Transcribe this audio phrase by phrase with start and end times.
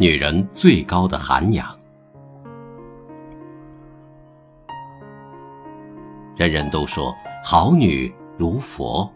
[0.00, 1.76] 女人最高的涵养。
[6.34, 7.14] 人人都说
[7.44, 9.12] 好女如佛，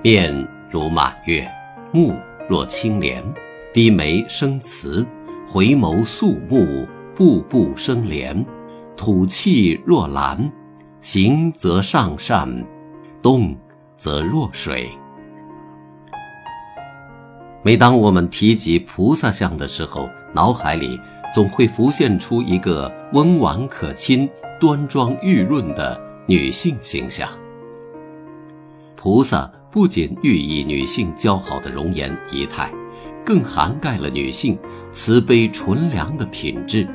[0.00, 0.32] 面
[0.70, 1.50] 如满月，
[1.92, 2.14] 目
[2.48, 3.20] 若青莲，
[3.74, 5.04] 低眉生慈，
[5.44, 8.46] 回眸肃穆，步步生莲，
[8.96, 10.52] 吐气若兰，
[11.00, 12.64] 行则上善，
[13.20, 13.58] 动
[13.96, 14.88] 则若水。
[17.62, 20.98] 每当我们提及菩萨像的时候，脑海里
[21.34, 24.26] 总会浮现出一个温婉可亲、
[24.58, 27.28] 端庄玉润的女性形象。
[28.96, 32.72] 菩萨不仅寓意女性姣好的容颜仪态，
[33.26, 34.58] 更涵盖了女性
[34.90, 36.88] 慈悲纯良的品质。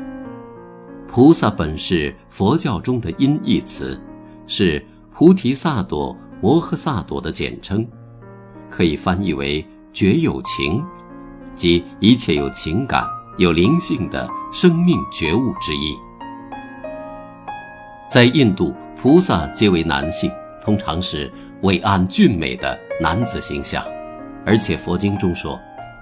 [1.07, 3.99] 菩萨本是佛教中的音译词，
[4.47, 7.87] 是菩提萨埵、摩诃萨埵的简称，
[8.71, 9.63] 可以翻译为。
[9.95, 10.83] 觉有情，
[11.55, 15.97] 即一切有情感、有灵性的生命觉悟之意。
[18.11, 20.29] 在印度，菩萨皆为男性，
[20.61, 23.81] 通常是伟岸俊美的男子形象，
[24.45, 25.57] 而且佛经中说，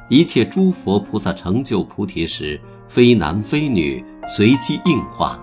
[0.10, 5.40] 一切诸佛菩萨成就菩提时，非男非女，随机应化，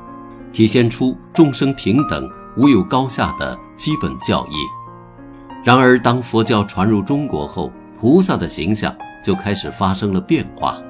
[0.53, 4.55] 体现出众生平等、无有高下的基本教义。
[5.63, 7.71] 然而，当佛教传入中国后，
[8.01, 10.83] 菩萨的形象就开始发生了变化。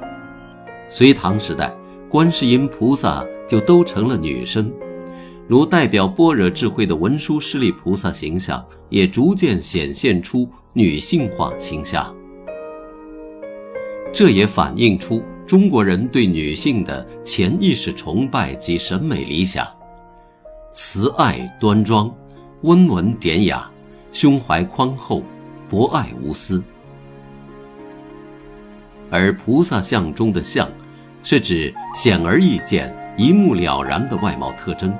[0.89, 1.75] 隋唐时代，
[2.09, 4.73] 观世音菩萨就都成了女生，
[5.49, 12.15] 如代表般若智慧的文殊师利菩萨形象也逐渐显现出女性化倾向。
[14.13, 19.67] 这也反映出中国人对女性的潜意识崇拜及审美理想：
[20.73, 22.09] 慈爱端庄、
[22.63, 23.69] 温文典雅、
[24.13, 25.25] 胸怀宽厚、
[25.69, 26.63] 博爱无私。
[29.11, 30.69] 而菩萨像中的像，
[31.23, 34.97] 是指显而易见、一目了然的外貌特征，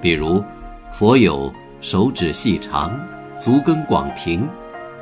[0.00, 0.42] 比如
[0.90, 2.98] 佛有手指细长、
[3.36, 4.48] 足跟广平、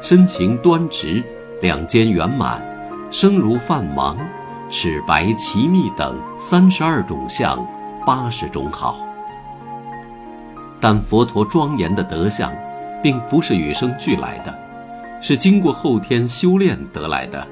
[0.00, 1.22] 身形端直、
[1.62, 2.62] 两肩圆满、
[3.10, 4.18] 声如饭芒、
[4.68, 7.66] 齿白齐密等三十二种相、
[8.04, 9.06] 八十种好。
[10.80, 12.52] 但佛陀庄严的德相，
[13.02, 14.56] 并不是与生俱来的，
[15.20, 17.46] 是经过后天修炼得来的。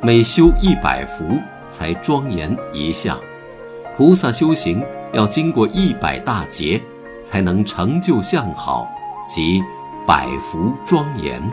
[0.00, 3.18] 每修一百福，才庄严一相。
[3.96, 4.80] 菩萨修行
[5.12, 6.80] 要经过一百大劫，
[7.24, 8.88] 才能成就相好，
[9.28, 9.60] 即
[10.06, 11.42] 百福庄严。《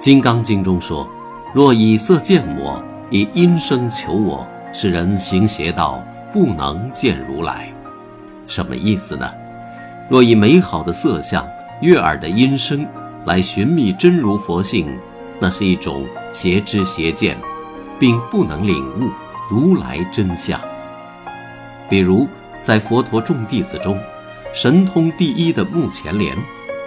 [0.00, 1.08] 金刚经》中说
[1.54, 7.72] ：“若以色见我，以音声求我，使人行邪道，不能见如来。”
[8.48, 9.30] 什么意思呢？
[10.10, 11.46] 若以美好的色相、
[11.82, 12.84] 悦耳的音声
[13.26, 14.88] 来寻觅真如佛性。
[15.40, 17.38] 那是一种邪知邪见，
[17.98, 19.10] 并不能领悟
[19.48, 20.60] 如来真相。
[21.88, 22.28] 比如，
[22.60, 23.98] 在佛陀众弟子中，
[24.52, 26.36] 神通第一的目犍连，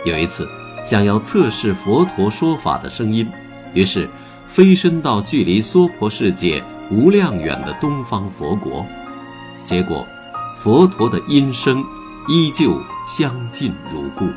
[0.05, 0.47] 有一次
[0.85, 3.27] 想要测试佛陀说法的声音，
[3.73, 4.09] 于是
[4.47, 8.85] 飞身到距离娑婆世界无量远的东方佛国，
[9.63, 10.05] 结果
[10.57, 11.83] 佛陀的音声
[12.27, 14.27] 依旧相近如故。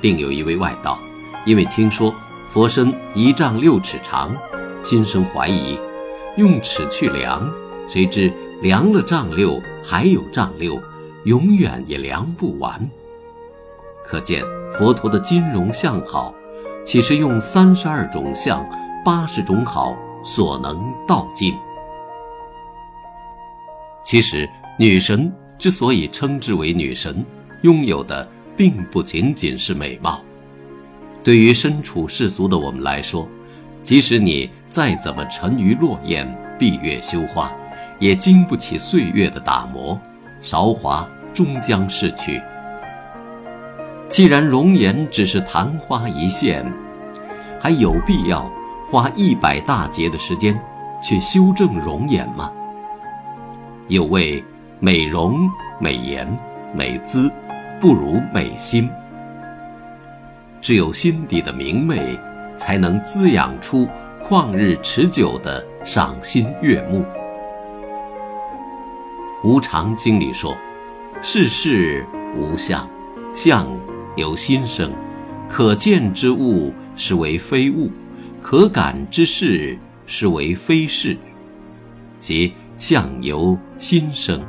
[0.00, 0.98] 另有一位外道，
[1.44, 2.14] 因为听说。
[2.48, 4.34] 佛身一丈六尺长，
[4.82, 5.78] 心生怀疑，
[6.36, 7.46] 用尺去量，
[7.86, 8.32] 谁知
[8.62, 10.80] 量了丈六，还有丈六，
[11.24, 12.90] 永远也量不完。
[14.02, 14.42] 可见
[14.72, 16.34] 佛陀的金容相好，
[16.86, 18.66] 岂是用三十二种相、
[19.04, 19.94] 八十种好
[20.24, 21.54] 所能道尽？
[24.02, 24.48] 其实，
[24.78, 27.22] 女神之所以称之为女神，
[27.62, 28.26] 拥有的
[28.56, 30.24] 并不仅仅是美貌。
[31.22, 33.28] 对于身处世俗的我们来说，
[33.82, 37.52] 即使你再怎么沉鱼落雁、闭月羞花，
[37.98, 40.00] 也经不起岁月的打磨，
[40.40, 42.40] 韶华终将逝去。
[44.08, 46.64] 既然容颜只是昙花一现，
[47.60, 48.50] 还有必要
[48.90, 50.58] 花一百大劫的时间
[51.02, 52.50] 去修正容颜吗？
[53.88, 54.42] 有谓
[54.80, 56.26] 美容、美颜、
[56.74, 57.30] 美姿，
[57.80, 58.88] 不如美心。
[60.60, 62.18] 只有心底的明媚，
[62.56, 63.88] 才能滋养出
[64.22, 67.02] 旷日持久的赏心悦目。
[69.44, 70.56] 《无常经》里说
[71.22, 72.04] ：“世事
[72.36, 72.88] 无相，
[73.32, 73.68] 相
[74.16, 74.92] 由心生。
[75.48, 77.90] 可见之物是为非物，
[78.42, 81.16] 可感之事是为非事。
[82.18, 84.44] 即相由心生。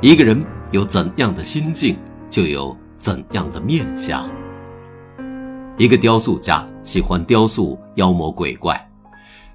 [0.00, 1.96] 一个人有怎样的心境，
[2.28, 4.28] 就有怎样的面相。”
[5.76, 8.80] 一个雕塑家喜欢雕塑妖魔鬼怪。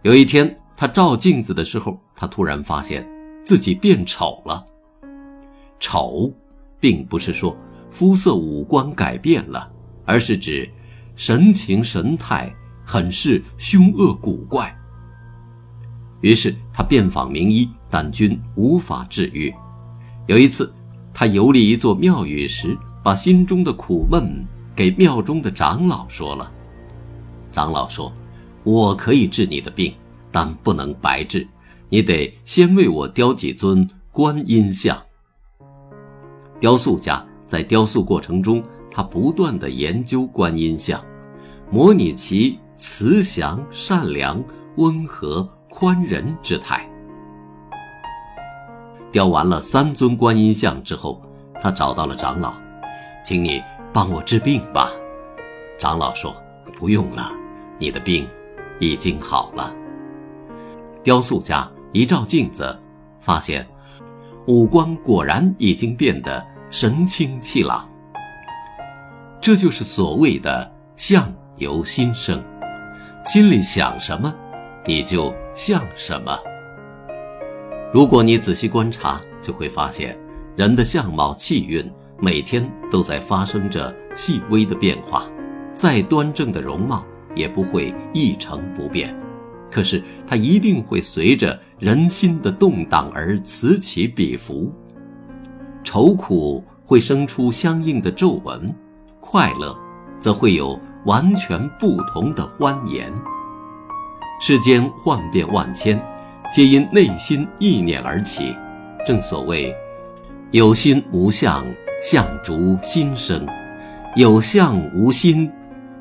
[0.02, 3.08] 有一天，他照镜子的时候，他突然发现
[3.42, 4.66] 自己变丑了。
[5.80, 6.30] 丑，
[6.78, 7.56] 并不是说
[7.90, 9.72] 肤色五官改变了，
[10.04, 10.70] 而是指
[11.16, 12.54] 神情神态
[12.86, 14.76] 很是凶恶古怪。
[16.20, 19.54] 于是他遍访名医，但均无法治愈。
[20.28, 20.74] 有一次，
[21.14, 24.46] 他游历一座庙宇时，把心中的苦闷
[24.80, 26.50] 给庙中的长老说了。
[27.52, 28.14] 长老说
[28.64, 29.94] ：“我可以治你的病，
[30.32, 31.46] 但不能白治，
[31.90, 34.98] 你得先为我雕几尊观音像。”
[36.62, 41.04] 雕塑家在雕塑过程中，他不断地研究观音像，
[41.70, 44.42] 模拟其慈祥、善良、
[44.78, 46.90] 温和、宽仁之态。
[49.12, 51.22] 雕完了三尊观音像之后，
[51.62, 52.54] 他找到了长老，
[53.26, 53.62] 请你
[54.02, 54.90] 帮我治病吧。
[55.78, 56.34] 长老说
[56.80, 57.34] ：“不用了，
[57.78, 58.26] 你的病
[58.80, 59.76] 已经好了。”
[61.04, 62.80] 雕塑家一照镜子，
[63.20, 63.68] 发现。
[64.48, 67.90] 五官果然已经变得神清气朗，
[69.42, 72.42] 这就是所谓的“相由心生”，
[73.26, 74.34] 心里想什么，
[74.86, 76.40] 你就像什么。
[77.94, 80.18] 如果你仔细观察，就会发现，
[80.56, 81.86] 人的相貌气韵
[82.22, 85.26] 每天都在发生着细微的变化，
[85.74, 87.06] 再端正的容貌
[87.36, 89.16] 也不会一成不变。
[89.72, 94.74] 可是，它一定会随着人心的动荡而此起彼伏。
[95.84, 98.74] 愁苦会生出相应的皱纹，
[99.20, 99.78] 快乐，
[100.20, 103.14] 则会有完全不同的欢颜。
[104.42, 106.04] 世间幻变万千，
[106.52, 108.56] 皆因内心意念而起。
[109.06, 109.74] 正所谓，
[110.52, 111.64] 有心无相，
[112.02, 113.46] 相逐心生；
[114.16, 115.52] 有相无心，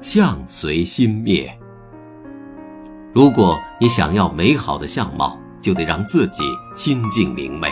[0.00, 1.52] 相随心灭。
[3.12, 6.42] 如果你想要美好的相貌，就得让自己
[6.74, 7.70] 心境明媚。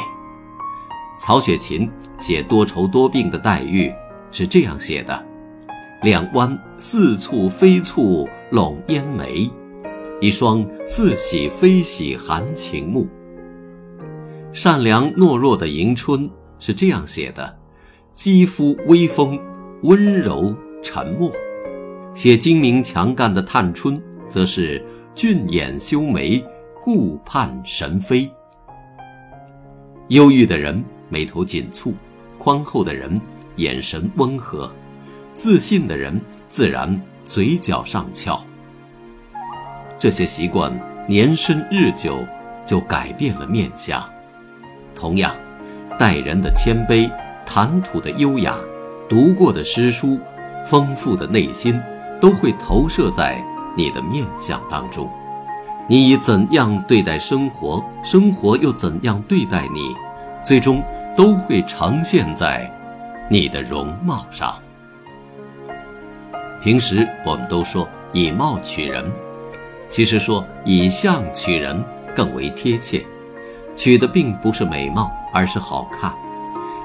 [1.19, 3.91] 曹雪芹写多愁多病的黛玉
[4.31, 5.25] 是这样写的
[6.05, 9.51] ：“两弯似蹙非蹙笼烟眉，
[10.21, 13.09] 一双似喜非喜含情目。”
[14.53, 17.59] 善良懦弱的迎春是这样写的
[18.13, 19.41] ：“肌肤微风，
[19.83, 21.33] 温柔沉默。”
[22.15, 24.85] 写精明强干的探春则是。
[25.17, 26.45] 俊眼修眉，
[26.79, 28.31] 顾盼神飞。
[30.09, 31.95] 忧郁的人眉头紧蹙，
[32.37, 33.19] 宽厚的人
[33.57, 34.71] 眼神温和，
[35.33, 36.21] 自信的人
[36.51, 38.39] 自然嘴角上翘。
[39.99, 40.71] 这些习惯
[41.09, 42.23] 年深日久，
[42.67, 44.07] 就改变了面相。
[44.95, 45.35] 同样，
[45.99, 47.11] 待人的谦卑，
[47.45, 48.55] 谈吐的优雅，
[49.09, 50.19] 读过的诗书，
[50.65, 51.81] 丰富的内心，
[52.21, 53.43] 都会投射在。
[53.79, 55.07] 你的面相当中，
[55.87, 59.95] 你以怎样对待生活，生活又怎样对待你，
[60.43, 60.83] 最终
[61.15, 62.73] 都会呈现在
[63.29, 64.55] 你的容貌上。
[66.63, 69.05] 平时我们都说以貌取人，
[69.91, 71.85] 其实说以相取人
[72.15, 73.05] 更为贴切，
[73.77, 76.11] 取的并不是美貌，而是好看。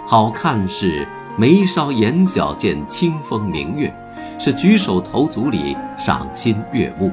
[0.05, 1.07] 好看是
[1.37, 3.93] 眉梢眼角见清风明月。
[4.37, 7.11] 是举手投足里赏心悦目，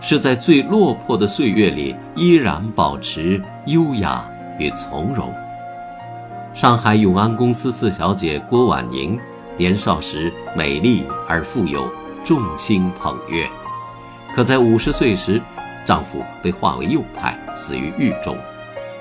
[0.00, 5.32] 是在最落魄的岁月里依然保持优雅与从容。
[6.52, 9.16] 上海永安公司四小姐郭婉莹，
[9.56, 11.88] 年少时美丽而富有，
[12.24, 13.48] 众星捧月。
[14.34, 15.40] 可在五十岁时，
[15.86, 18.36] 丈夫被划为右派，死于狱中，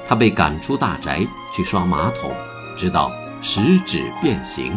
[0.07, 2.33] 她被赶出大宅去刷马桶，
[2.75, 3.09] 直到
[3.41, 4.73] 食指变形。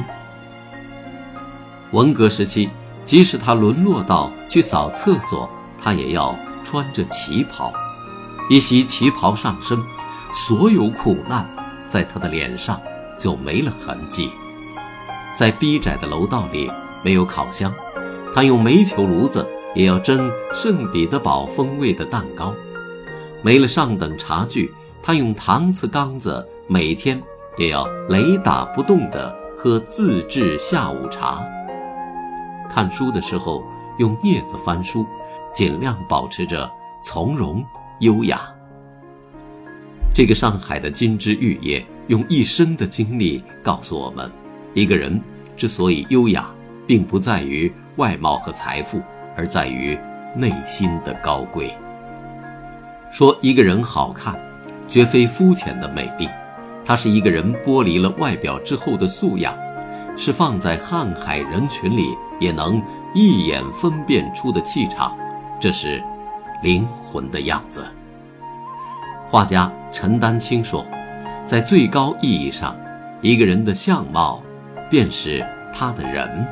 [1.91, 2.71] 文革时期，
[3.05, 5.51] 即使他沦落到去扫厕所，
[5.83, 7.73] 他也要穿着旗袍。
[8.49, 9.77] 一袭旗袍上身，
[10.33, 11.45] 所有苦难
[11.91, 12.81] 在他的脸上
[13.19, 14.31] 就没了痕迹。
[15.37, 16.71] 在逼窄的楼道里，
[17.03, 17.73] 没有烤箱，
[18.33, 19.45] 他用煤球炉子
[19.75, 22.55] 也要蒸圣彼得堡风味的蛋糕。
[23.43, 27.19] 没了上等茶具，他用搪瓷缸子，每天
[27.57, 31.43] 也要雷打不动地喝自制下午茶。
[32.69, 33.65] 看书的时候
[33.99, 35.07] 用镊子翻书，
[35.51, 36.71] 尽量保持着
[37.03, 37.65] 从容
[38.01, 38.43] 优雅。
[40.13, 44.31] 这个上海的金枝玉叶用一生的经历告诉我们：
[44.75, 45.19] 一个人
[45.57, 46.51] 之所以优雅，
[46.87, 49.01] 并不在于外貌和财富，
[49.35, 49.99] 而在于
[50.37, 51.75] 内心的高贵。
[53.11, 54.39] 说一个人好看，
[54.87, 56.29] 绝非肤浅的美丽，
[56.89, 59.57] 它是一个人剥离了外表之后的素养。
[60.17, 62.83] 是放在瀚海人群里也能
[63.15, 65.17] 一眼分辨出的气场，
[65.61, 66.03] 这是
[66.61, 67.87] 灵魂的样子。
[69.29, 70.85] 画家陈丹青说，
[71.47, 72.77] 在最高意义上，
[73.21, 74.43] 一个人的相貌，
[74.91, 76.45] 便是他的人。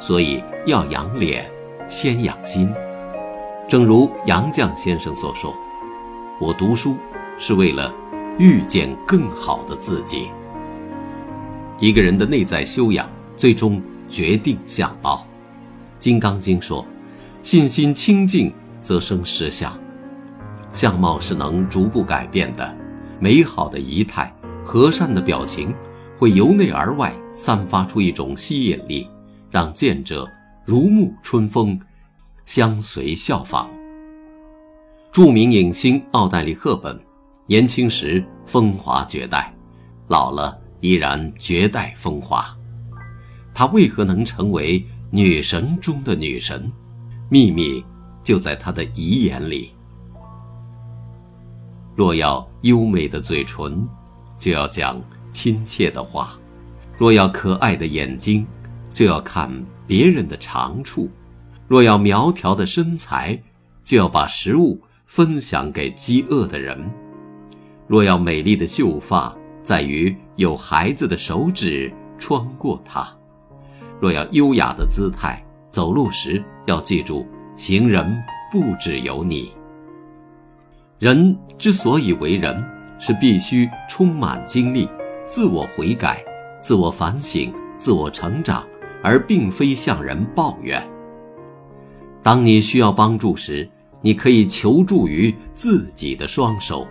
[0.00, 1.48] 所以要养脸，
[1.86, 2.74] 先养心。
[3.68, 5.54] 正如杨绛先生所说
[6.42, 6.96] ：“我读书
[7.38, 7.94] 是为了
[8.38, 10.28] 遇见更好的自己。”
[11.80, 15.16] 一个人的内在修养，最终决定相貌。
[15.98, 16.86] 《金刚经》说
[17.42, 19.72] ：“信心清净，则生实相。”
[20.72, 22.76] 相貌是能逐步改变的，
[23.20, 25.74] 美好的仪态、和善的表情，
[26.18, 29.08] 会由内而外散发出一种吸引力，
[29.50, 30.28] 让见者
[30.64, 31.78] 如沐春风，
[32.44, 33.70] 相随效仿。
[35.12, 37.00] 著名影星奥黛丽·赫本，
[37.46, 39.54] 年轻时风华绝代，
[40.08, 40.60] 老了。
[40.80, 42.54] 依然绝代风华，
[43.54, 46.70] 她为何能成为女神中的女神？
[47.30, 47.82] 秘密
[48.22, 49.72] 就在她的遗言里。
[51.94, 53.88] 若要优美的嘴唇，
[54.38, 56.38] 就要讲亲切的话；
[56.98, 58.46] 若要可爱的眼睛，
[58.92, 59.50] 就要看
[59.86, 61.08] 别人的长处；
[61.66, 63.42] 若要苗条的身材，
[63.82, 66.78] 就要把食物分享给饥饿的人；
[67.86, 73.06] 若要美丽的秀发，在于有孩子的手指穿过它。
[74.00, 77.26] 若要优雅的姿态，走路时要记住，
[77.56, 79.52] 行人不只有你。
[80.98, 82.64] 人之所以为人，
[82.98, 84.88] 是必须充满精力，
[85.24, 86.24] 自我悔改、
[86.62, 88.64] 自我反省、自我成长，
[89.02, 90.82] 而并非向人抱怨。
[92.22, 93.68] 当你需要帮助时，
[94.00, 96.86] 你可以求助于自己的双手。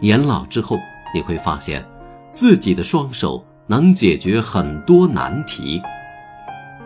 [0.00, 0.78] 年老之后。
[1.14, 1.82] 你会发现，
[2.32, 5.80] 自己的双手能解决很多难题。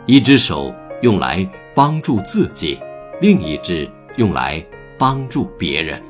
[0.06, 2.78] 一只手用来帮助自己，
[3.20, 4.64] 另一只用来
[4.96, 6.00] 帮助别人。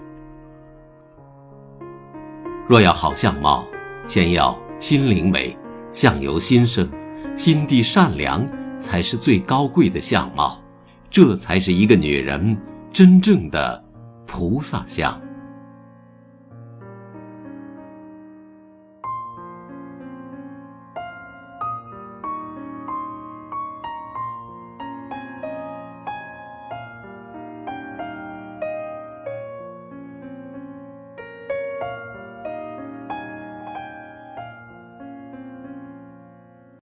[2.68, 3.64] 若要好相貌，
[4.06, 5.56] 先要心灵美，
[5.90, 6.86] 相由心生，
[7.34, 8.46] 心地善良
[8.78, 10.60] 才是最高贵的相貌，
[11.08, 12.54] 这才是一个女人
[12.92, 13.82] 真正的
[14.26, 15.18] 菩萨相。